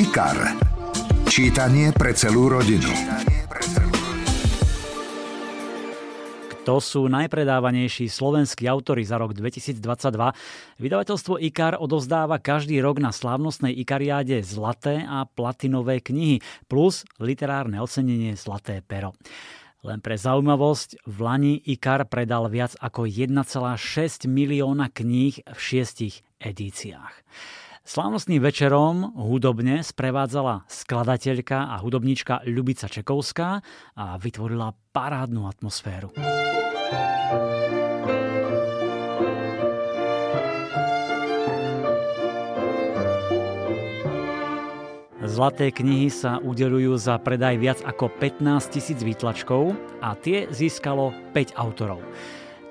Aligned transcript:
IKAR. 0.00 0.56
Čítanie 1.28 1.92
pre 1.92 2.16
celú 2.16 2.48
rodinu. 2.48 2.88
To 6.64 6.80
sú 6.80 7.04
najpredávanejší 7.12 8.08
slovenskí 8.08 8.64
autory 8.64 9.04
za 9.04 9.20
rok 9.20 9.36
2022. 9.36 9.76
Vydavateľstvo 10.80 11.36
IKAR 11.44 11.76
odovzdáva 11.76 12.40
každý 12.40 12.80
rok 12.80 12.96
na 12.96 13.12
slávnostnej 13.12 13.76
IKARiáde 13.76 14.40
zlaté 14.40 15.04
a 15.04 15.28
platinové 15.28 16.00
knihy 16.00 16.40
plus 16.64 17.04
literárne 17.20 17.76
ocenenie 17.76 18.40
Zlaté 18.40 18.80
pero. 18.80 19.12
Len 19.84 20.00
pre 20.00 20.16
zaujímavosť, 20.16 21.04
v 21.12 21.16
Lani 21.20 21.54
IKAR 21.60 22.08
predal 22.08 22.48
viac 22.48 22.72
ako 22.80 23.04
1,6 23.04 23.36
milióna 24.24 24.88
kníh 24.88 25.44
v 25.44 25.60
šiestich 25.60 26.24
edíciách. 26.40 27.12
Slávnostným 27.80 28.44
večerom 28.44 29.16
hudobne 29.16 29.80
sprevádzala 29.80 30.68
skladateľka 30.68 31.72
a 31.72 31.80
hudobníčka 31.80 32.44
Ľubica 32.44 32.92
Čekovská 32.92 33.64
a 33.96 34.20
vytvorila 34.20 34.76
parádnu 34.92 35.48
atmosféru. 35.48 36.12
Zlaté 45.24 45.72
knihy 45.72 46.12
sa 46.12 46.36
udelujú 46.36 47.00
za 47.00 47.16
predaj 47.16 47.56
viac 47.56 47.80
ako 47.80 48.12
15 48.12 48.76
tisíc 48.76 49.00
výtlačkov 49.00 49.72
a 50.04 50.12
tie 50.20 50.44
získalo 50.52 51.16
5 51.32 51.56
autorov. 51.56 52.04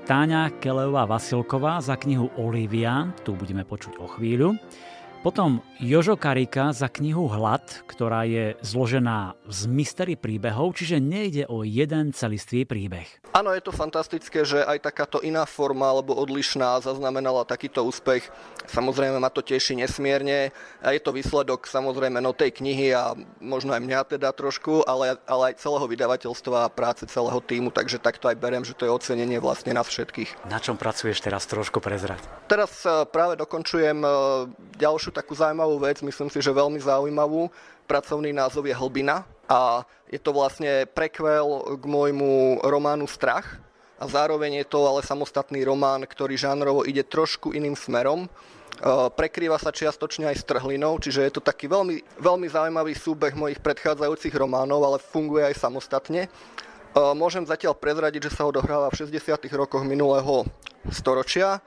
Táňa 0.05 0.53
Kelevá 0.61 1.09
Vasilková 1.09 1.81
za 1.81 1.97
knihu 1.97 2.29
Olivia, 2.37 3.09
tu 3.25 3.33
budeme 3.33 3.65
počuť 3.65 3.97
o 4.01 4.05
chvíľu. 4.05 4.53
Potom 5.19 5.59
Jožo 5.83 6.15
Karika 6.15 6.71
za 6.71 6.87
knihu 6.87 7.27
Hlad, 7.27 7.83
ktorá 7.91 8.23
je 8.23 8.55
zložená 8.63 9.35
z 9.51 9.67
mystery 9.67 10.15
príbehov, 10.15 10.79
čiže 10.79 11.03
nejde 11.03 11.43
o 11.51 11.67
jeden 11.67 12.15
celistvý 12.15 12.63
príbeh. 12.63 13.19
Áno, 13.35 13.51
je 13.51 13.59
to 13.59 13.75
fantastické, 13.75 14.47
že 14.47 14.63
aj 14.63 14.79
takáto 14.79 15.19
iná 15.19 15.43
forma 15.43 15.91
alebo 15.91 16.15
odlišná 16.15 16.79
zaznamenala 16.79 17.43
takýto 17.43 17.83
úspech. 17.83 18.31
Samozrejme 18.71 19.19
ma 19.19 19.27
to 19.27 19.43
teší 19.43 19.75
nesmierne. 19.83 20.55
A 20.79 20.95
je 20.95 21.03
to 21.03 21.11
výsledok 21.11 21.67
samozrejme 21.67 22.23
no 22.23 22.31
tej 22.31 22.55
knihy 22.55 22.95
a 22.95 23.11
možno 23.43 23.75
aj 23.75 23.83
mňa 23.83 23.99
teda 24.15 24.31
trošku, 24.31 24.87
ale, 24.87 25.19
ale 25.27 25.51
aj 25.51 25.59
celého 25.59 25.83
vydavateľstva 25.83 26.57
a 26.63 26.71
práce 26.71 27.03
celého 27.11 27.43
týmu, 27.43 27.75
takže 27.75 27.99
takto 27.99 28.31
aj 28.31 28.39
berem, 28.39 28.63
že 28.63 28.71
to 28.71 28.87
je 28.87 28.95
ocenenie 28.95 29.43
vlastne 29.43 29.75
nás 29.75 29.91
všetkých. 29.91 30.47
Na 30.47 30.63
čom 30.63 30.79
pracuješ 30.79 31.19
teraz 31.19 31.43
trošku 31.43 31.83
prezrať? 31.83 32.23
Teraz 32.47 32.87
e, 32.87 33.03
práve 33.03 33.35
dokončujem 33.35 33.99
e, 33.99 34.09
ďalšiu 34.79 35.08
ďalšiu 35.09 35.25
takú 35.25 35.33
zaujímavú 35.33 35.81
vec, 35.81 36.05
myslím 36.05 36.29
si, 36.29 36.37
že 36.37 36.53
veľmi 36.53 36.77
zaujímavú. 36.77 37.49
Pracovný 37.89 38.29
názov 38.29 38.69
je 38.69 38.77
Hlbina 38.77 39.25
a 39.49 39.81
je 40.05 40.21
to 40.21 40.29
vlastne 40.29 40.85
prekvel 40.93 41.81
k 41.81 41.83
môjmu 41.89 42.61
románu 42.61 43.09
Strach 43.09 43.57
a 43.97 44.05
zároveň 44.05 44.61
je 44.61 44.69
to 44.69 44.85
ale 44.85 45.01
samostatný 45.01 45.65
román, 45.65 46.05
ktorý 46.05 46.37
žánrovo 46.37 46.85
ide 46.85 47.01
trošku 47.01 47.57
iným 47.57 47.73
smerom. 47.73 48.29
E, 48.29 48.29
prekrýva 49.09 49.57
sa 49.57 49.73
čiastočne 49.73 50.29
aj 50.29 50.37
s 50.37 50.43
trhlinou, 50.45 51.01
čiže 51.01 51.25
je 51.25 51.33
to 51.33 51.41
taký 51.41 51.65
veľmi, 51.65 52.21
veľmi 52.21 52.45
zaujímavý 52.45 52.93
súbeh 52.93 53.33
mojich 53.33 53.57
predchádzajúcich 53.65 54.37
románov, 54.37 54.85
ale 54.85 55.01
funguje 55.01 55.49
aj 55.49 55.57
samostatne. 55.57 56.29
E, 56.29 57.01
môžem 57.17 57.41
zatiaľ 57.49 57.73
prezradiť, 57.73 58.29
že 58.29 58.37
sa 58.37 58.45
odohráva 58.45 58.93
v 58.93 59.09
60. 59.09 59.49
rokoch 59.57 59.81
minulého 59.81 60.45
storočia 60.93 61.57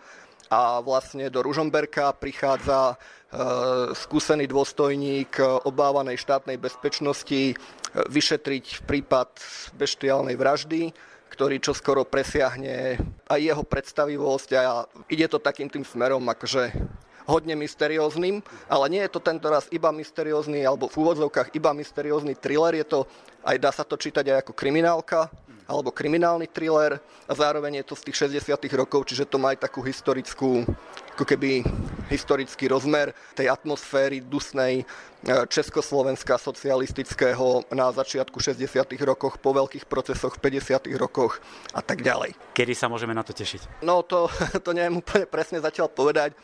a 0.53 0.85
vlastne 0.85 1.33
do 1.33 1.41
Ružomberka 1.41 2.13
prichádza 2.13 3.01
Eh, 3.33 3.97
skúsený 3.97 4.45
dôstojník 4.45 5.41
obávanej 5.65 6.21
štátnej 6.21 6.61
bezpečnosti 6.61 7.43
eh, 7.49 7.57
vyšetriť 7.97 8.85
prípad 8.85 9.41
beštiálnej 9.73 10.37
vraždy, 10.37 10.93
ktorý 11.33 11.57
čoskoro 11.57 12.05
presiahne 12.05 13.01
aj 13.25 13.41
jeho 13.41 13.65
predstavivosť 13.65 14.49
a 14.53 14.85
ide 15.09 15.33
to 15.33 15.41
takým 15.41 15.73
tým 15.73 15.81
smerom, 15.81 16.21
akože 16.29 16.77
hodne 17.25 17.57
mysterióznym, 17.57 18.45
ale 18.69 18.85
nie 18.93 19.01
je 19.01 19.17
to 19.17 19.25
tento 19.25 19.49
raz 19.49 19.65
iba 19.73 19.89
mysteriózny, 19.89 20.69
alebo 20.69 20.93
v 20.93 21.01
úvodzovkách 21.01 21.57
iba 21.57 21.73
mysteriózny 21.73 22.37
thriller, 22.37 22.85
je 22.85 22.85
to, 22.85 23.01
aj 23.49 23.57
dá 23.57 23.73
sa 23.73 23.89
to 23.89 23.97
čítať 23.97 24.29
aj 24.29 24.39
ako 24.45 24.53
kriminálka, 24.53 25.33
alebo 25.67 25.95
kriminálny 25.95 26.51
thriller 26.51 26.99
a 27.27 27.33
zároveň 27.33 27.83
je 27.83 27.85
to 27.89 27.95
z 27.95 28.03
tých 28.11 28.17
60 28.45 28.57
rokov, 28.75 29.07
čiže 29.09 29.29
to 29.29 29.39
má 29.39 29.55
aj 29.55 29.65
takú 29.69 29.81
historickú, 29.83 30.67
ako 31.15 31.25
keby 31.25 31.63
historický 32.11 32.69
rozmer 32.69 33.15
tej 33.33 33.49
atmosféry 33.49 34.21
dusnej 34.21 34.83
e, 34.83 34.85
československa 35.49 36.37
socialistického 36.37 37.69
na 37.73 37.89
začiatku 37.95 38.37
60 38.37 38.93
rokoch, 39.07 39.39
po 39.39 39.55
veľkých 39.55 39.87
procesoch 39.87 40.37
v 40.37 40.61
50 40.61 40.93
rokoch 40.99 41.41
a 41.73 41.81
tak 41.81 42.05
ďalej. 42.05 42.35
Kedy 42.53 42.75
sa 42.77 42.91
môžeme 42.91 43.17
na 43.17 43.25
to 43.25 43.33
tešiť? 43.33 43.85
No 43.87 44.03
to, 44.05 44.29
to 44.65 44.71
neviem 44.75 45.01
úplne 45.01 45.25
presne 45.25 45.63
zatiaľ 45.63 45.89
povedať. 45.89 46.35
E, 46.35 46.37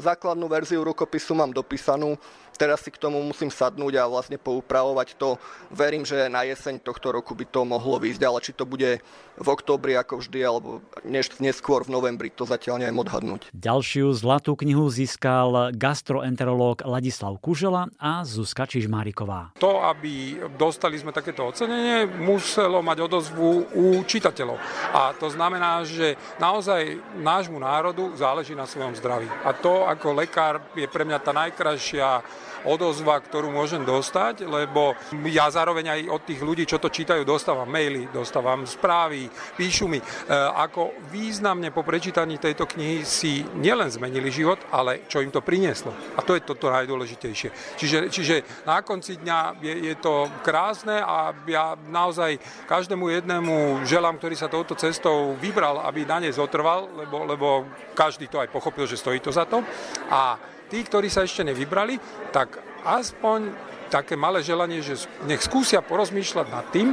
základnú 0.00 0.46
verziu 0.46 0.84
rukopisu 0.84 1.34
mám 1.34 1.50
dopísanú, 1.54 2.18
teraz 2.58 2.82
si 2.82 2.90
k 2.90 2.98
tomu 2.98 3.22
musím 3.22 3.48
sadnúť 3.54 3.94
a 4.02 4.10
vlastne 4.10 4.36
poupravovať 4.36 5.14
to. 5.14 5.38
Verím, 5.70 6.02
že 6.02 6.26
na 6.26 6.42
jeseň 6.42 6.82
tohto 6.82 7.14
roku 7.14 7.38
by 7.38 7.46
to 7.46 7.62
mohlo 7.62 8.02
výjsť, 8.02 8.22
ale 8.26 8.42
či 8.42 8.50
to 8.50 8.66
bude 8.66 8.98
v 9.38 9.46
októbri 9.46 9.94
ako 9.94 10.18
vždy, 10.18 10.42
alebo 10.42 10.82
než, 11.06 11.30
neskôr 11.38 11.86
v 11.86 11.94
novembri, 11.94 12.34
to 12.34 12.42
zatiaľ 12.42 12.82
neviem 12.82 12.98
odhadnúť. 12.98 13.54
Ďalšiu 13.54 14.10
zlatú 14.10 14.58
knihu 14.58 14.90
získal 14.90 15.70
gastroenterológ 15.78 16.82
Ladislav 16.82 17.38
Kužela 17.38 17.86
a 18.02 18.26
Zuzka 18.26 18.66
Čižmáriková. 18.66 19.54
To, 19.62 19.86
aby 19.86 20.42
dostali 20.58 20.98
sme 20.98 21.14
takéto 21.14 21.46
ocenenie, 21.46 22.10
muselo 22.18 22.82
mať 22.82 22.98
odozvu 23.06 23.70
u 23.78 24.02
čitateľov. 24.02 24.58
A 24.90 25.14
to 25.14 25.30
znamená, 25.30 25.86
že 25.86 26.18
naozaj 26.42 26.98
nášmu 27.22 27.62
národu 27.62 28.18
záleží 28.18 28.58
na 28.58 28.66
svojom 28.66 28.98
zdraví. 28.98 29.30
A 29.46 29.54
to 29.54 29.86
ako 29.86 30.18
lekár 30.18 30.58
je 30.74 30.90
pre 30.90 31.06
mňa 31.06 31.18
tá 31.22 31.30
najkrajšia 31.30 32.26
odozva, 32.66 33.20
ktorú 33.20 33.52
môžem 33.52 33.82
dostať, 33.82 34.48
lebo 34.48 34.94
ja 35.28 35.48
zároveň 35.48 35.86
aj 35.88 36.00
od 36.10 36.22
tých 36.24 36.40
ľudí, 36.42 36.64
čo 36.64 36.82
to 36.82 36.92
čítajú, 36.92 37.22
dostávam 37.22 37.68
maily, 37.68 38.10
dostávam 38.10 38.66
správy, 38.66 39.28
píšu 39.54 39.86
mi, 39.86 40.00
e, 40.00 40.04
ako 40.34 40.96
významne 41.12 41.70
po 41.70 41.86
prečítaní 41.86 42.38
tejto 42.38 42.66
knihy 42.66 43.04
si 43.04 43.44
nielen 43.56 43.88
zmenili 43.88 44.28
život, 44.32 44.58
ale 44.74 45.06
čo 45.06 45.22
im 45.22 45.32
to 45.32 45.44
prinieslo. 45.44 45.94
A 46.16 46.24
to 46.24 46.34
je 46.34 46.44
toto 46.44 46.72
najdôležitejšie. 46.72 47.78
Čiže, 47.78 47.98
čiže 48.12 48.34
na 48.64 48.82
konci 48.82 49.20
dňa 49.20 49.38
je, 49.62 49.74
je 49.92 49.94
to 49.98 50.28
krásne 50.42 50.98
a 50.98 51.32
ja 51.46 51.74
naozaj 51.88 52.38
každému 52.66 53.08
jednému 53.08 53.84
želám, 53.88 54.18
ktorý 54.18 54.34
sa 54.36 54.50
touto 54.50 54.74
cestou 54.74 55.36
vybral, 55.40 55.82
aby 55.84 56.04
na 56.04 56.20
nej 56.22 56.32
zotrval, 56.34 56.88
lebo, 56.96 57.16
lebo 57.24 57.48
každý 57.94 58.28
to 58.28 58.40
aj 58.40 58.52
pochopil, 58.52 58.86
že 58.86 59.00
stojí 59.00 59.20
to 59.20 59.32
za 59.32 59.44
to. 59.44 59.62
A 60.10 60.38
tí, 60.68 60.84
ktorí 60.84 61.08
sa 61.08 61.24
ešte 61.24 61.42
nevybrali, 61.44 61.98
tak 62.30 62.60
aspoň 62.84 63.52
také 63.88 64.14
malé 64.14 64.44
želanie, 64.44 64.84
že 64.84 65.08
nech 65.24 65.40
skúsia 65.40 65.80
porozmýšľať 65.80 66.46
nad 66.52 66.66
tým, 66.68 66.92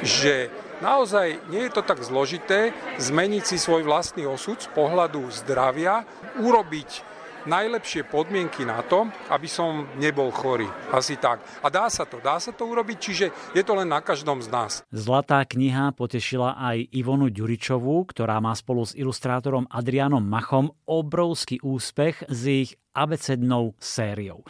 že 0.00 0.48
naozaj 0.78 1.50
nie 1.50 1.66
je 1.66 1.74
to 1.74 1.82
tak 1.82 2.00
zložité 2.06 2.70
zmeniť 3.02 3.42
si 3.42 3.56
svoj 3.58 3.82
vlastný 3.82 4.24
osud 4.30 4.62
z 4.62 4.70
pohľadu 4.70 5.26
zdravia, 5.42 6.06
urobiť 6.38 7.15
najlepšie 7.46 8.04
podmienky 8.10 8.66
na 8.66 8.82
to, 8.82 9.06
aby 9.30 9.46
som 9.46 9.86
nebol 9.96 10.28
chorý. 10.34 10.66
Asi 10.90 11.16
tak. 11.16 11.40
A 11.62 11.70
dá 11.70 11.86
sa 11.86 12.04
to, 12.04 12.18
dá 12.18 12.36
sa 12.42 12.50
to 12.50 12.66
urobiť, 12.66 12.98
čiže 12.98 13.26
je 13.54 13.62
to 13.62 13.72
len 13.78 13.88
na 13.88 14.02
každom 14.02 14.42
z 14.42 14.50
nás. 14.50 14.72
Zlatá 14.90 15.42
kniha 15.46 15.94
potešila 15.94 16.58
aj 16.58 16.90
Ivonu 16.92 17.30
Ďuričovú, 17.30 18.10
ktorá 18.10 18.42
má 18.42 18.52
spolu 18.52 18.84
s 18.84 18.92
ilustrátorom 18.98 19.70
Adrianom 19.70 20.22
Machom 20.22 20.74
obrovský 20.84 21.62
úspech 21.62 22.26
s 22.26 22.40
ich 22.46 22.70
abecednou 22.96 23.76
sériou. 23.76 24.42
E, 24.42 24.46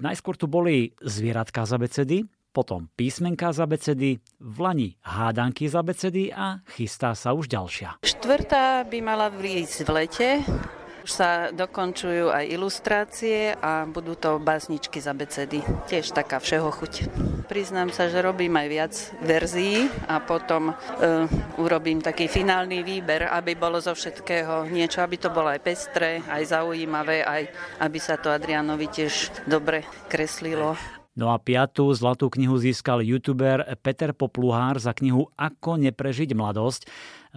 najskôr 0.00 0.34
tu 0.40 0.48
boli 0.48 0.96
zvieratka 1.04 1.68
z 1.68 1.70
abecedy, 1.76 2.18
potom 2.54 2.86
písmenka 2.94 3.50
z 3.50 3.58
abecedy, 3.66 4.10
v 4.38 4.56
Lani 4.62 4.88
hádanky 5.02 5.66
z 5.66 5.74
abecedy 5.74 6.22
a 6.30 6.62
chystá 6.70 7.12
sa 7.18 7.34
už 7.34 7.50
ďalšia. 7.50 7.98
Štvrtá 8.06 8.86
by 8.86 8.98
mala 9.02 9.28
výjsť 9.28 9.78
v 9.82 9.90
lete, 9.90 10.28
už 11.04 11.10
sa 11.12 11.52
dokončujú 11.52 12.32
aj 12.32 12.48
ilustrácie 12.48 13.52
a 13.60 13.84
budú 13.84 14.16
to 14.16 14.40
básničky 14.40 15.04
z 15.04 15.12
abecedy. 15.12 15.60
Tiež 15.84 16.16
taká 16.16 16.40
všeho 16.40 16.72
chuť. 16.72 16.92
Priznám 17.44 17.92
sa, 17.92 18.08
že 18.08 18.24
robím 18.24 18.56
aj 18.56 18.68
viac 18.72 18.94
verzií 19.20 19.92
a 20.08 20.24
potom 20.24 20.72
uh, 20.72 21.60
urobím 21.60 22.00
taký 22.00 22.24
finálny 22.24 22.80
výber, 22.80 23.28
aby 23.28 23.52
bolo 23.52 23.76
zo 23.84 23.92
všetkého 23.92 24.64
niečo, 24.72 25.04
aby 25.04 25.20
to 25.20 25.28
bolo 25.28 25.52
aj 25.52 25.60
pestré, 25.60 26.24
aj 26.24 26.56
zaujímavé, 26.56 27.20
aj 27.20 27.52
aby 27.84 27.98
sa 28.00 28.16
to 28.16 28.32
Adrianovi 28.32 28.88
tiež 28.88 29.44
dobre 29.44 29.84
kreslilo. 30.08 31.03
No 31.14 31.30
a 31.30 31.38
piatú 31.38 31.94
zlatú 31.94 32.26
knihu 32.26 32.58
získal 32.58 32.98
youtuber 32.98 33.62
Peter 33.86 34.10
Popluhár 34.10 34.82
za 34.82 34.90
knihu 34.98 35.30
Ako 35.38 35.78
neprežiť 35.78 36.34
mladosť. 36.34 36.90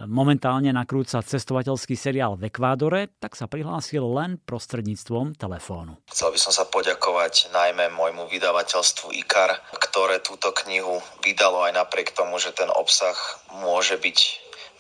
Momentálne 0.09 0.74
nakrúca 0.74 1.21
cestovateľský 1.21 1.94
seriál 1.94 2.33
v 2.41 2.50
Ekvádore, 2.50 3.13
tak 3.21 3.38
sa 3.38 3.45
prihlásil 3.45 4.01
len 4.01 4.41
prostredníctvom 4.50 5.38
telefónu. 5.38 6.01
Chcel 6.09 6.33
by 6.33 6.39
som 6.41 6.53
sa 6.53 6.65
poďakovať 6.65 7.53
najmä 7.53 7.94
môjmu 7.94 8.25
vydavateľstvu 8.33 9.13
IKAR, 9.25 9.62
ktoré 9.77 10.25
túto 10.25 10.50
knihu 10.65 10.97
vydalo 11.21 11.69
aj 11.69 11.77
napriek 11.77 12.18
tomu, 12.18 12.41
že 12.41 12.57
ten 12.57 12.73
obsah 12.73 13.18
môže 13.62 13.94
byť 14.01 14.18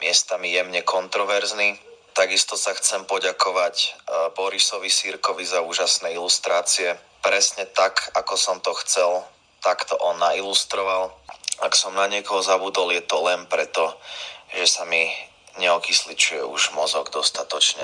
miestami 0.01 0.57
jemne 0.57 0.81
kontroverzný. 0.81 1.77
Takisto 2.17 2.57
sa 2.57 2.73
chcem 2.73 3.05
poďakovať 3.05 3.75
e, 3.77 3.87
Borisovi 4.33 4.89
Sírkovi 4.89 5.45
za 5.45 5.61
úžasné 5.61 6.17
ilustrácie 6.17 6.97
presne 7.27 7.67
tak, 7.67 8.15
ako 8.15 8.39
som 8.39 8.63
to 8.63 8.71
chcel, 8.87 9.27
tak 9.59 9.83
to 9.83 9.99
on 9.99 10.15
nailustroval. 10.15 11.11
Ak 11.59 11.75
som 11.75 11.91
na 11.91 12.07
niekoho 12.07 12.39
zabudol, 12.39 12.95
je 12.95 13.03
to 13.03 13.19
len 13.27 13.43
preto, 13.51 13.99
že 14.55 14.63
sa 14.63 14.87
mi 14.87 15.11
neokysličuje 15.59 16.47
už 16.47 16.71
mozog 16.71 17.11
dostatočne. 17.11 17.83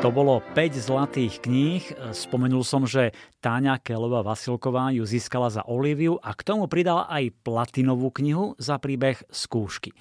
To 0.00 0.08
bolo 0.08 0.40
5 0.56 0.88
zlatých 0.88 1.44
kníh. 1.44 1.84
Spomenul 2.16 2.64
som, 2.64 2.88
že 2.88 3.12
Táňa 3.44 3.76
Kelová 3.84 4.24
Vasilková 4.24 4.88
ju 4.88 5.04
získala 5.04 5.52
za 5.52 5.68
Oliviu 5.68 6.16
a 6.24 6.32
k 6.32 6.48
tomu 6.48 6.64
pridala 6.64 7.08
aj 7.12 7.28
platinovú 7.44 8.08
knihu 8.24 8.56
za 8.56 8.80
príbeh 8.80 9.20
Skúšky. 9.28 9.92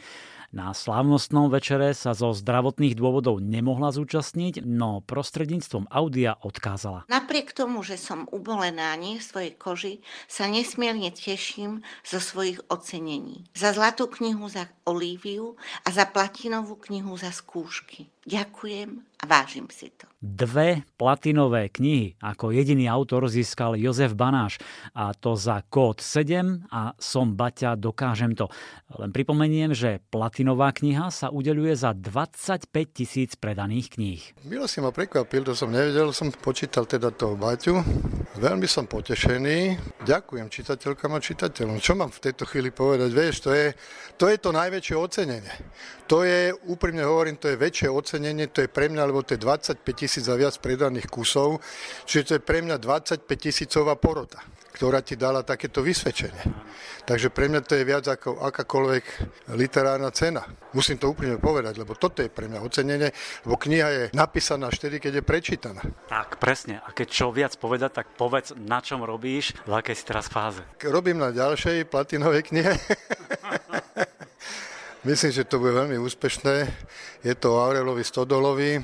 Na 0.53 0.69
slávnostnom 0.69 1.49
večere 1.49 1.97
sa 1.97 2.13
zo 2.13 2.29
zdravotných 2.29 2.93
dôvodov 2.93 3.41
nemohla 3.41 3.89
zúčastniť, 3.89 4.61
no 4.61 5.01
prostredníctvom 5.01 5.89
audia 5.89 6.37
odkázala. 6.45 7.09
Napriek 7.09 7.57
tomu, 7.57 7.81
že 7.81 7.97
som 7.97 8.29
ubolená 8.29 8.93
nie 8.93 9.17
v 9.17 9.25
svojej 9.25 9.53
koži, 9.57 9.93
sa 10.29 10.45
nesmierne 10.45 11.09
teším 11.09 11.81
zo 12.05 12.21
svojich 12.21 12.61
ocenení. 12.69 13.49
Za 13.57 13.73
zlatú 13.73 14.05
knihu 14.05 14.45
za 14.45 14.69
Olíviu 14.85 15.57
a 15.81 15.89
za 15.89 16.05
platinovú 16.05 16.77
knihu 16.85 17.17
za 17.17 17.33
skúšky. 17.33 18.12
Ďakujem 18.23 19.03
a 19.19 19.23
vážim 19.27 19.67
si 19.67 19.91
to. 19.99 20.07
Dve 20.23 20.87
platinové 20.95 21.67
knihy 21.67 22.15
ako 22.23 22.55
jediný 22.55 22.87
autor 22.87 23.27
získal 23.27 23.75
Jozef 23.75 24.15
Banáš 24.15 24.63
a 24.95 25.11
to 25.11 25.35
za 25.35 25.59
kód 25.67 25.99
7 25.99 26.71
a 26.71 26.95
Som 26.95 27.35
Baťa, 27.35 27.75
dokážem 27.75 28.31
to. 28.31 28.47
Len 28.95 29.11
pripomeniem, 29.11 29.75
že 29.75 29.99
platinová 30.07 30.71
kniha 30.71 31.11
sa 31.11 31.27
udeluje 31.35 31.75
za 31.75 31.91
25 31.91 32.71
tisíc 32.95 33.35
predaných 33.35 33.99
kníh. 33.99 34.21
Milo 34.47 34.71
si 34.71 34.79
ma 34.79 34.95
prekvapil, 34.95 35.43
to 35.43 35.51
som 35.51 35.67
nevedel, 35.67 36.15
som 36.15 36.31
počítal 36.31 36.87
teda 36.87 37.11
toho 37.11 37.35
Baťu. 37.35 37.83
Veľmi 38.33 38.65
som 38.65 38.89
potešený. 38.89 39.77
Ďakujem 40.09 40.49
čitateľkám 40.49 41.13
a 41.13 41.21
čitateľom. 41.21 41.77
Čo 41.77 41.93
mám 41.93 42.09
v 42.09 42.17
tejto 42.17 42.49
chvíli 42.49 42.73
povedať? 42.73 43.13
Vieš, 43.13 43.45
to 43.45 43.53
je 43.53 43.77
to, 44.17 44.25
je 44.25 44.41
to 44.41 44.49
najväčšie 44.49 44.95
ocenenie. 44.97 45.53
To 46.09 46.25
je, 46.25 46.49
úprimne 46.65 47.05
hovorím, 47.05 47.37
to 47.37 47.53
je 47.53 47.61
väčšie 47.61 47.93
ocenenie, 47.93 48.49
to 48.49 48.65
je 48.65 48.69
pre 48.73 48.89
mňa, 48.89 49.05
lebo 49.05 49.21
to 49.21 49.37
je 49.37 49.41
25 49.41 49.85
tisíc 49.93 50.25
za 50.25 50.33
viac 50.33 50.57
predaných 50.57 51.09
kusov, 51.13 51.61
čiže 52.09 52.23
to 52.25 52.33
je 52.37 52.41
pre 52.41 52.65
mňa 52.65 52.81
25 52.81 53.25
tisícová 53.25 53.93
porota, 54.01 54.41
ktorá 54.73 55.05
ti 55.05 55.13
dala 55.13 55.45
takéto 55.45 55.85
vysvedčenie. 55.85 56.43
Takže 57.03 57.35
pre 57.35 57.51
mňa 57.51 57.61
to 57.67 57.75
je 57.75 57.83
viac 57.83 58.05
ako 58.07 58.39
akákoľvek 58.47 59.05
literárna 59.59 60.07
cena. 60.15 60.43
Musím 60.71 60.95
to 60.95 61.11
úprimne 61.11 61.35
povedať, 61.35 61.75
lebo 61.75 61.99
toto 61.99 62.23
je 62.23 62.31
pre 62.31 62.47
mňa 62.47 62.59
ocenenie, 62.63 63.09
lebo 63.43 63.59
kniha 63.59 63.89
je 63.91 64.03
napísaná 64.15 64.71
vtedy, 64.71 65.03
keď 65.03 65.19
je 65.19 65.23
prečítaná. 65.23 65.81
Tak, 66.07 66.39
presne. 66.39 66.79
A 66.83 66.95
keď 66.95 67.07
čo 67.11 67.27
viac 67.35 67.55
povedať, 67.59 68.03
tak 68.03 68.15
povedz, 68.23 68.55
na 68.55 68.79
čom 68.79 69.03
robíš, 69.03 69.51
v 69.67 69.75
akej 69.75 69.99
si 69.99 70.07
teraz 70.07 70.31
fáze. 70.31 70.63
Robím 70.79 71.19
na 71.19 71.35
ďalšej 71.35 71.91
platinovej 71.91 72.47
knihe. 72.47 72.71
Myslím, 75.03 75.35
že 75.35 75.43
to 75.43 75.59
bude 75.59 75.75
veľmi 75.75 75.99
úspešné. 75.99 76.63
Je 77.27 77.35
to 77.35 77.59
Aurelovi 77.59 78.07
Stodolovi, 78.07 78.79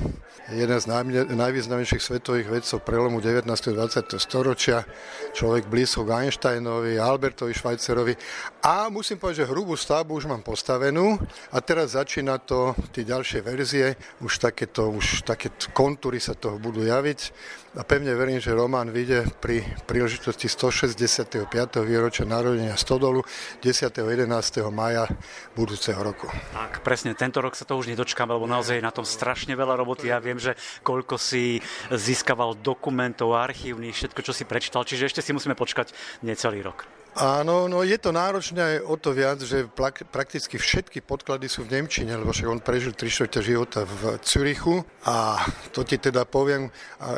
jeden 0.51 0.75
z 0.75 0.85
najvýznamnejších 1.31 2.03
svetových 2.03 2.59
vedcov 2.59 2.83
prelomu 2.83 3.23
19. 3.23 3.47
a 3.47 3.87
20. 3.87 4.19
storočia, 4.19 4.83
človek 5.31 5.71
blízko 5.71 6.03
k 6.03 6.27
Einsteinovi, 6.27 6.99
Albertovi 6.99 7.55
Švajcerovi. 7.55 8.19
A 8.67 8.91
musím 8.91 9.15
povedať, 9.15 9.47
že 9.47 9.51
hrubú 9.51 9.79
stavbu 9.79 10.19
už 10.19 10.27
mám 10.27 10.43
postavenú 10.43 11.15
a 11.55 11.63
teraz 11.63 11.95
začína 11.95 12.35
to, 12.43 12.75
tie 12.91 13.07
ďalšie 13.07 13.39
verzie, 13.39 13.95
už 14.19 14.43
takéto, 14.43 14.91
už 14.91 15.23
také 15.23 15.55
kontúry 15.71 16.19
sa 16.19 16.35
toho 16.35 16.59
budú 16.59 16.83
javiť 16.83 17.31
a 17.79 17.87
pevne 17.87 18.11
verím, 18.11 18.43
že 18.43 18.51
román 18.51 18.91
vyjde 18.91 19.31
pri 19.39 19.63
príležitosti 19.87 20.51
165. 20.51 21.47
výročia 21.87 22.27
narodenia 22.27 22.75
Stodolu 22.75 23.23
10. 23.63 23.87
11. 23.95 24.27
maja 24.67 25.07
budúceho 25.55 25.95
roku. 26.03 26.27
Tak, 26.51 26.83
presne, 26.83 27.15
tento 27.15 27.39
rok 27.39 27.55
sa 27.55 27.63
to 27.63 27.79
už 27.79 27.87
nedočkám, 27.87 28.27
lebo 28.27 28.43
naozaj 28.43 28.83
je 28.83 28.83
na 28.83 28.91
tom 28.91 29.07
strašne 29.07 29.55
veľa 29.55 29.79
roboty. 29.79 30.11
Ja 30.11 30.19
viem, 30.19 30.35
že 30.35 30.59
koľko 30.83 31.15
si 31.15 31.63
získaval 31.87 32.59
dokumentov, 32.59 33.39
archívnych, 33.39 33.95
všetko, 33.95 34.27
čo 34.27 34.35
si 34.35 34.43
prečítal, 34.43 34.83
čiže 34.83 35.07
ešte 35.07 35.23
si 35.23 35.31
musíme 35.31 35.55
počkať 35.55 35.95
necelý 36.19 36.59
rok. 36.59 36.98
Áno, 37.17 37.65
no 37.65 37.81
je 37.81 37.97
to 37.97 38.13
náročné 38.13 38.61
aj 38.61 38.77
o 38.85 38.95
to 38.95 39.11
viac, 39.11 39.41
že 39.41 39.65
prakticky 40.07 40.55
všetky 40.55 41.01
podklady 41.03 41.49
sú 41.49 41.65
v 41.65 41.75
Nemčine, 41.75 42.15
lebo 42.15 42.29
však 42.29 42.47
on 42.47 42.61
prežil 42.61 42.93
3 42.93 43.09
čtvrte 43.09 43.39
života 43.43 43.81
v 43.83 44.21
Zürichu 44.23 44.85
a 45.03 45.41
to 45.73 45.81
ti 45.83 45.97
teda 45.97 46.23
poviem, 46.23 46.69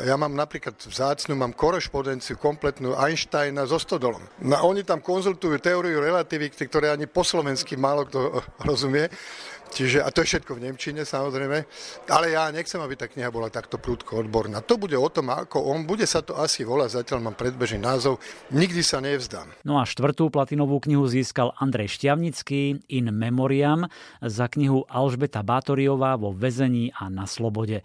ja 0.02 0.16
mám 0.18 0.34
napríklad 0.34 0.74
vzácnu, 0.80 1.36
mám 1.38 1.54
korešpondenciu 1.54 2.40
kompletnú 2.40 2.96
Einsteina 2.98 3.68
so 3.68 3.78
Stodolom. 3.78 4.24
No, 4.42 4.58
oni 4.66 4.82
tam 4.82 4.98
konzultujú 4.98 5.60
teóriu 5.62 6.02
relativity, 6.02 6.66
ktoré 6.66 6.90
ani 6.90 7.06
po 7.06 7.22
slovensky 7.22 7.78
málo 7.78 8.08
kto 8.08 8.42
rozumie. 8.64 9.06
Čiže, 9.72 10.04
a 10.04 10.12
to 10.12 10.20
je 10.20 10.36
všetko 10.36 10.52
v 10.60 10.68
Nemčine 10.68 11.08
samozrejme, 11.08 11.64
ale 12.12 12.26
ja 12.36 12.52
nechcem, 12.52 12.76
aby 12.76 12.92
tá 12.92 13.08
kniha 13.08 13.32
bola 13.32 13.48
takto 13.48 13.80
prúdko 13.80 14.20
odborná. 14.20 14.60
To 14.60 14.76
bude 14.76 14.92
o 14.92 15.08
tom, 15.08 15.32
ako 15.32 15.64
on, 15.64 15.88
bude 15.88 16.04
sa 16.04 16.20
to 16.20 16.36
asi 16.36 16.68
volať, 16.68 17.00
zatiaľ 17.00 17.32
mám 17.32 17.36
predbežný 17.40 17.80
názov, 17.80 18.20
nikdy 18.52 18.84
sa 18.84 19.00
nevzdám. 19.00 19.48
No 19.64 19.80
a 19.80 19.88
štvrtú 19.88 20.28
platinovú 20.28 20.76
knihu 20.84 21.08
získal 21.08 21.56
Andrej 21.56 21.96
Šťavnický 21.96 22.84
In 22.92 23.16
Memoriam 23.16 23.88
za 24.20 24.52
knihu 24.52 24.84
Alžbeta 24.92 25.40
Bátoriová 25.40 26.20
vo 26.20 26.36
väzení 26.36 26.92
a 26.92 27.08
na 27.08 27.24
slobode. 27.24 27.80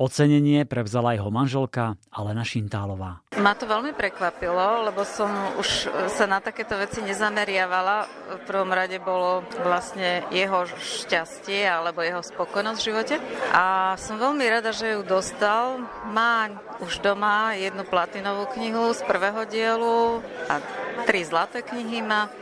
Ocenenie 0.00 0.64
prevzala 0.64 1.12
jeho 1.12 1.28
manželka 1.28 2.00
Alena 2.08 2.40
Šintálová. 2.40 3.20
Ma 3.36 3.52
to 3.52 3.68
veľmi 3.68 3.92
prekvapilo, 3.92 4.88
lebo 4.88 5.04
som 5.04 5.28
už 5.60 5.92
sa 6.08 6.24
na 6.24 6.40
takéto 6.40 6.72
veci 6.80 7.04
nezameriavala. 7.04 8.08
V 8.40 8.42
prvom 8.48 8.72
rade 8.72 8.96
bolo 8.96 9.44
vlastne 9.60 10.24
jeho 10.32 10.64
šťastie 10.72 11.68
alebo 11.68 12.00
jeho 12.00 12.24
spokojnosť 12.24 12.80
v 12.80 12.86
živote. 12.88 13.14
A 13.52 13.92
som 14.00 14.16
veľmi 14.16 14.40
rada, 14.48 14.72
že 14.72 14.96
ju 14.96 15.04
dostal. 15.04 15.84
Má 16.08 16.48
už 16.80 17.04
doma 17.04 17.52
jednu 17.60 17.84
platinovú 17.84 18.48
knihu 18.56 18.96
z 18.96 19.04
prvého 19.04 19.44
dielu 19.44 20.24
a 20.48 20.64
tri 21.04 21.28
zlaté 21.28 21.60
knihy 21.60 22.00
má. 22.00 22.32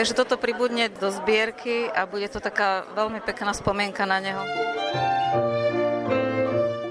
Takže 0.00 0.16
toto 0.16 0.40
pribudne 0.40 0.88
do 0.88 1.12
zbierky 1.12 1.84
a 1.84 2.08
bude 2.08 2.32
to 2.32 2.40
taká 2.40 2.88
veľmi 2.96 3.20
pekná 3.20 3.52
spomienka 3.52 4.08
na 4.08 4.24
neho. 4.24 4.40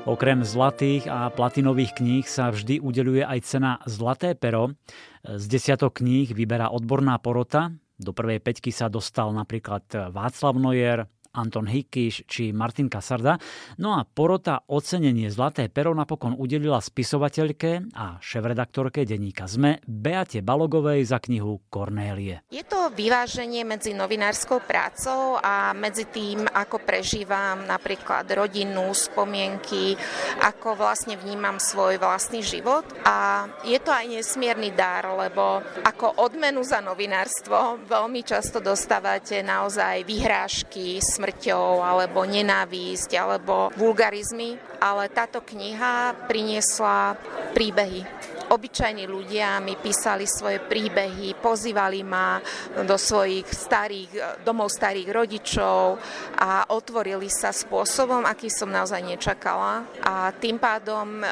Okrem 0.04 0.44
zlatých 0.44 1.08
a 1.08 1.32
platinových 1.32 1.96
kníh 1.96 2.28
sa 2.28 2.52
vždy 2.52 2.84
udeluje 2.84 3.24
aj 3.24 3.40
cena 3.48 3.80
Zlaté 3.88 4.36
pero. 4.36 4.76
Z 5.24 5.48
desiatok 5.48 6.04
kníh 6.04 6.28
vyberá 6.28 6.76
odborná 6.76 7.16
porota. 7.24 7.72
Do 7.96 8.12
prvej 8.12 8.44
peťky 8.44 8.68
sa 8.76 8.92
dostal 8.92 9.32
napríklad 9.32 9.88
Václav 10.12 10.60
Nojer, 10.60 11.08
Anton 11.34 11.66
Hikiš 11.66 12.30
či 12.30 12.54
Martin 12.54 12.88
Kasarda. 12.88 13.42
No 13.82 13.98
a 13.98 14.06
porota 14.06 14.62
ocenenie 14.70 15.34
Zlaté 15.34 15.68
pero 15.68 15.92
napokon 15.98 16.38
udelila 16.38 16.78
spisovateľke 16.78 17.90
a 17.98 18.22
šéf-redaktorke 18.22 19.02
denníka 19.04 19.50
ZME 19.50 19.82
Beate 19.90 20.46
Balogovej 20.46 21.10
za 21.10 21.18
knihu 21.18 21.66
Kornélie. 21.74 22.46
Je 22.54 22.62
to 22.62 22.94
vyváženie 22.94 23.66
medzi 23.66 23.98
novinárskou 23.98 24.62
prácou 24.62 25.42
a 25.42 25.74
medzi 25.74 26.06
tým, 26.06 26.46
ako 26.46 26.78
prežívam 26.86 27.66
napríklad 27.66 28.30
rodinnú 28.30 28.94
spomienky, 28.94 29.98
ako 30.46 30.78
vlastne 30.78 31.18
vnímam 31.18 31.58
svoj 31.58 31.98
vlastný 31.98 32.46
život. 32.46 32.86
A 33.10 33.50
je 33.66 33.82
to 33.82 33.90
aj 33.90 34.06
nesmierny 34.06 34.70
dar, 34.78 35.10
lebo 35.10 35.66
ako 35.82 36.22
odmenu 36.22 36.62
za 36.62 36.78
novinárstvo 36.84 37.82
veľmi 37.90 38.22
často 38.22 38.62
dostávate 38.62 39.42
naozaj 39.42 40.06
vyhrážky, 40.06 41.02
smrťou, 41.24 41.80
alebo 41.80 42.28
nenávisť, 42.28 43.16
alebo 43.16 43.72
vulgarizmy, 43.80 44.60
ale 44.84 45.08
táto 45.08 45.40
kniha 45.40 46.28
priniesla 46.28 47.16
príbehy. 47.56 48.04
Obyčajní 48.52 49.08
ľudia 49.08 49.64
mi 49.64 49.80
písali 49.80 50.28
svoje 50.28 50.60
príbehy, 50.60 51.40
pozývali 51.40 52.04
ma 52.04 52.44
do 52.84 53.00
svojich 53.00 53.48
starých, 53.48 54.44
domov 54.44 54.68
starých 54.68 55.10
rodičov 55.16 55.96
a 56.44 56.68
otvorili 56.76 57.32
sa 57.32 57.56
spôsobom, 57.56 58.28
aký 58.28 58.52
som 58.52 58.68
naozaj 58.68 59.00
nečakala. 59.00 59.88
A 60.04 60.36
tým 60.36 60.60
pádom 60.60 61.24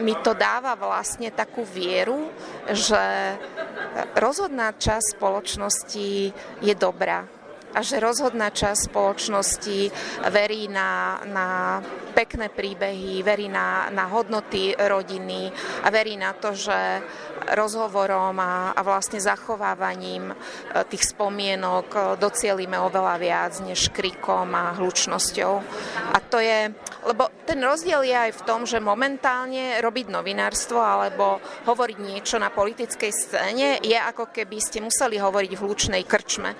mi 0.00 0.16
to 0.24 0.32
dáva 0.32 0.72
vlastne 0.80 1.28
takú 1.28 1.60
vieru, 1.60 2.32
že 2.72 3.36
rozhodná 4.16 4.72
časť 4.72 5.20
spoločnosti 5.20 6.32
je 6.64 6.74
dobrá 6.74 7.35
a 7.76 7.84
že 7.84 8.00
rozhodná 8.00 8.48
časť 8.48 8.88
spoločnosti 8.88 9.80
verí 10.32 10.72
na, 10.72 11.20
na 11.28 11.46
pekné 12.16 12.48
príbehy, 12.48 13.20
verí 13.20 13.52
na, 13.52 13.92
na 13.92 14.08
hodnoty 14.08 14.72
rodiny 14.72 15.52
a 15.84 15.92
verí 15.92 16.16
na 16.16 16.32
to, 16.32 16.56
že 16.56 17.04
rozhovorom 17.52 18.32
a, 18.40 18.72
a 18.72 18.80
vlastne 18.80 19.20
zachovávaním 19.20 20.32
e, 20.32 20.34
tých 20.88 21.12
spomienok 21.12 21.86
e, 21.92 22.00
docielime 22.16 22.80
oveľa 22.80 23.14
viac 23.20 23.52
než 23.60 23.92
krikom 23.92 24.48
a 24.56 24.72
hlučnosťou. 24.80 25.52
A 26.16 26.18
to 26.24 26.40
je, 26.40 26.72
lebo 27.04 27.28
ten 27.44 27.60
rozdiel 27.60 28.00
je 28.08 28.16
aj 28.16 28.32
v 28.32 28.44
tom, 28.48 28.64
že 28.64 28.80
momentálne 28.80 29.78
robiť 29.84 30.08
novinárstvo 30.08 30.80
alebo 30.80 31.38
hovoriť 31.68 31.98
niečo 32.00 32.40
na 32.40 32.48
politickej 32.48 33.12
scéne 33.12 33.68
je 33.84 33.98
ako 34.00 34.32
keby 34.32 34.56
ste 34.56 34.80
museli 34.80 35.20
hovoriť 35.20 35.52
v 35.52 35.62
hlučnej 35.62 36.02
krčme. 36.08 36.56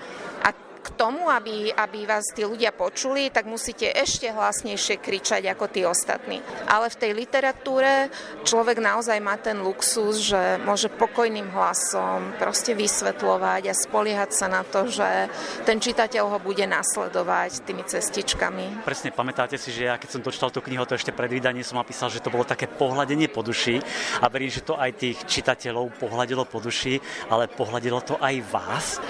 K 0.87 0.95
tomu, 0.95 1.27
aby, 1.27 1.67
aby 1.75 2.07
vás 2.07 2.31
tí 2.31 2.47
ľudia 2.47 2.71
počuli, 2.71 3.27
tak 3.27 3.43
musíte 3.43 3.91
ešte 3.91 4.31
hlasnejšie 4.31 5.03
kričať 5.03 5.43
ako 5.51 5.65
tí 5.67 5.83
ostatní. 5.83 6.39
Ale 6.63 6.87
v 6.87 6.95
tej 6.95 7.11
literatúre 7.11 8.07
človek 8.47 8.79
naozaj 8.79 9.19
má 9.19 9.35
ten 9.35 9.59
luxus, 9.59 10.31
že 10.31 10.55
môže 10.63 10.87
pokojným 10.87 11.51
hlasom 11.51 12.31
proste 12.39 12.71
vysvetľovať 12.71 13.67
a 13.67 13.75
spoliehať 13.75 14.31
sa 14.31 14.47
na 14.47 14.63
to, 14.63 14.87
že 14.87 15.27
ten 15.67 15.83
čitateľ 15.83 16.23
ho 16.31 16.39
bude 16.39 16.63
nasledovať 16.63 17.67
tými 17.67 17.83
cestičkami. 17.83 18.87
Presne, 18.87 19.11
pamätáte 19.11 19.59
si, 19.59 19.75
že 19.75 19.91
ja 19.91 19.99
keď 19.99 20.09
som 20.15 20.23
dočítal 20.23 20.55
tú 20.55 20.63
knihu, 20.63 20.87
to 20.87 20.95
ešte 20.95 21.11
pred 21.11 21.27
vydaním 21.27 21.67
som 21.67 21.75
napísal, 21.75 22.07
že 22.07 22.23
to 22.23 22.31
bolo 22.31 22.47
také 22.47 22.71
pohľadenie 22.71 23.27
po 23.27 23.43
duši 23.43 23.83
a 24.23 24.31
verím, 24.31 24.55
že 24.55 24.63
to 24.63 24.79
aj 24.79 24.95
tých 24.95 25.19
čitateľov 25.27 25.99
pohľadilo 25.99 26.47
po 26.47 26.63
duši, 26.63 26.95
ale 27.27 27.51
pohľadilo 27.51 27.99
to 28.07 28.15
aj 28.23 28.35
vás? 28.47 29.03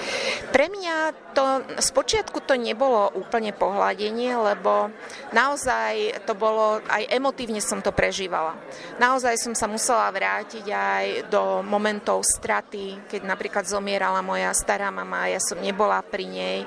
Pre 0.49 0.65
mňa 0.65 0.95
to 1.37 1.45
Spočiatku 1.75 2.39
to 2.47 2.55
nebolo 2.55 3.11
úplne 3.19 3.51
pohľadenie, 3.51 4.31
lebo 4.39 4.87
naozaj 5.35 6.23
to 6.23 6.31
bolo, 6.31 6.79
aj 6.87 7.03
emotívne 7.11 7.59
som 7.59 7.83
to 7.83 7.91
prežívala. 7.91 8.55
Naozaj 8.95 9.35
som 9.35 9.51
sa 9.51 9.67
musela 9.67 10.07
vrátiť 10.07 10.65
aj 10.71 11.05
do 11.27 11.59
momentov 11.67 12.23
straty, 12.23 13.11
keď 13.11 13.27
napríklad 13.27 13.67
zomierala 13.67 14.23
moja 14.23 14.55
stará 14.55 14.87
mama 14.87 15.27
ja 15.27 15.43
som 15.43 15.59
nebola 15.59 15.99
pri 15.99 16.25
nej 16.25 16.57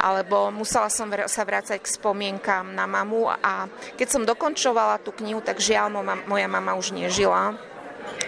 alebo 0.00 0.48
musela 0.54 0.88
som 0.88 1.10
sa 1.26 1.42
vrácať 1.44 1.82
k 1.82 1.92
spomienkam 2.00 2.72
na 2.72 2.86
mamu 2.86 3.28
a 3.28 3.68
keď 3.98 4.08
som 4.08 4.22
dokončovala 4.24 5.02
tú 5.02 5.12
knihu, 5.20 5.42
tak 5.44 5.60
žiaľ 5.60 5.92
moja 6.24 6.48
mama 6.48 6.78
už 6.78 6.94
nežila 6.94 7.58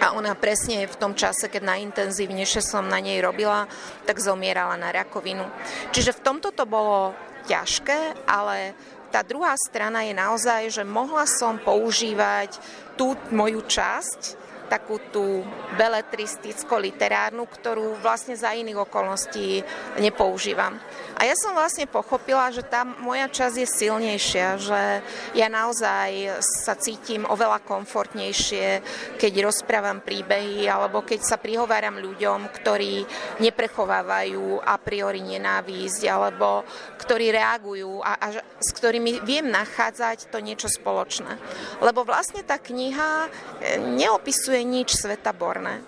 a 0.03 0.11
ona 0.11 0.35
presne 0.35 0.83
v 0.83 0.99
tom 0.99 1.15
čase, 1.15 1.47
keď 1.47 1.63
najintenzívnejšie 1.63 2.59
som 2.59 2.83
na 2.91 2.99
nej 2.99 3.23
robila, 3.23 3.71
tak 4.03 4.19
zomierala 4.19 4.75
na 4.75 4.91
rakovinu. 4.91 5.47
Čiže 5.95 6.19
v 6.19 6.23
tomto 6.23 6.51
to 6.51 6.67
bolo 6.67 7.15
ťažké, 7.47 8.27
ale 8.27 8.75
tá 9.15 9.23
druhá 9.23 9.55
strana 9.55 10.03
je 10.03 10.11
naozaj, 10.11 10.61
že 10.73 10.83
mohla 10.83 11.23
som 11.23 11.55
používať 11.55 12.59
tú 12.99 13.15
moju 13.31 13.63
časť, 13.63 14.42
takú 14.69 14.99
tú 15.11 15.43
beletristicko-literárnu, 15.75 17.43
ktorú 17.49 17.97
vlastne 17.99 18.37
za 18.37 18.53
iných 18.53 18.85
okolností 18.85 19.63
nepoužívam. 19.99 20.77
A 21.17 21.25
ja 21.25 21.35
som 21.37 21.53
vlastne 21.53 21.85
pochopila, 21.89 22.49
že 22.49 22.65
tá 22.65 22.85
moja 22.85 23.29
časť 23.29 23.55
je 23.63 23.67
silnejšia, 23.69 24.47
že 24.57 24.81
ja 25.37 25.47
naozaj 25.49 26.41
sa 26.41 26.73
cítim 26.77 27.25
oveľa 27.25 27.61
komfortnejšie, 27.63 28.81
keď 29.17 29.33
rozprávam 29.49 30.01
príbehy 30.01 30.65
alebo 30.67 31.05
keď 31.05 31.19
sa 31.23 31.37
prihováram 31.37 32.01
ľuďom, 32.01 32.49
ktorí 32.49 33.05
neprechovávajú 33.41 34.61
a 34.61 34.75
priori 34.81 35.21
nenávisť 35.21 36.01
alebo 36.09 36.65
ktorí 37.01 37.33
reagujú 37.33 38.01
a, 38.03 38.17
a 38.19 38.27
s 38.59 38.69
ktorými 38.75 39.21
viem 39.25 39.47
nachádzať 39.49 40.31
to 40.31 40.39
niečo 40.43 40.69
spoločné. 40.69 41.35
Lebo 41.83 42.03
vlastne 42.07 42.41
tá 42.43 42.57
kniha 42.57 43.27
neopisuje 43.95 44.52
nič 44.61 44.93
svetaborné. 44.93 45.81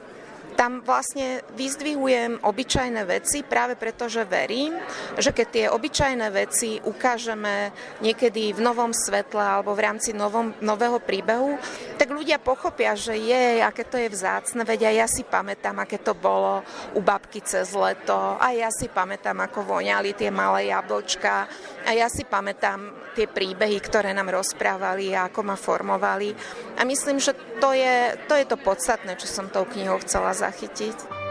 Tam 0.56 0.80
vlastne 0.80 1.44
vyzdvihujem 1.60 2.40
obyčajné 2.40 3.04
veci 3.04 3.44
práve 3.44 3.76
preto, 3.76 4.08
že 4.08 4.24
verím, 4.24 4.72
že 5.20 5.36
keď 5.36 5.48
tie 5.52 5.66
obyčajné 5.68 6.28
veci 6.32 6.80
ukážeme 6.80 7.76
niekedy 8.00 8.56
v 8.56 8.64
novom 8.64 8.96
svetle 8.96 9.44
alebo 9.44 9.76
v 9.76 9.84
rámci 9.84 10.16
novom, 10.16 10.56
nového 10.64 11.04
príbehu, 11.04 11.60
tak 12.00 12.08
ľudia 12.08 12.40
pochopia, 12.40 12.96
že 12.96 13.20
je, 13.20 13.60
aké 13.60 13.84
to 13.84 14.00
je 14.00 14.08
vzácne, 14.08 14.64
veď 14.64 14.88
aj 14.88 14.96
ja 14.96 15.08
si 15.12 15.24
pamätám, 15.28 15.76
aké 15.76 16.00
to 16.00 16.16
bolo 16.16 16.64
u 16.96 17.04
babky 17.04 17.44
cez 17.44 17.76
leto, 17.76 18.16
a 18.40 18.56
ja 18.56 18.72
si 18.72 18.88
pamätám, 18.88 19.36
ako 19.44 19.76
voňali 19.76 20.16
tie 20.16 20.32
malé 20.32 20.72
jablčka, 20.72 21.52
a 21.86 21.94
ja 21.94 22.10
si 22.10 22.26
pamätám 22.26 23.14
tie 23.14 23.30
príbehy, 23.30 23.78
ktoré 23.80 24.12
nám 24.12 24.34
rozprávali 24.34 25.14
a 25.14 25.30
ako 25.30 25.42
ma 25.46 25.56
formovali. 25.56 26.34
A 26.76 26.82
myslím, 26.84 27.22
že 27.22 27.38
to 27.62 27.72
je 27.72 28.18
to, 28.26 28.34
je 28.34 28.46
to 28.50 28.58
podstatné, 28.58 29.16
čo 29.16 29.30
som 29.30 29.54
tou 29.54 29.64
knihou 29.70 30.02
chcela 30.02 30.34
zachytiť. 30.34 31.25